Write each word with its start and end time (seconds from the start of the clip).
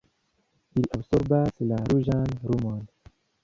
Ili 0.79 0.89
absorbas 0.97 1.61
la 1.73 1.79
ruĝan 1.93 2.35
lumon. 2.49 2.85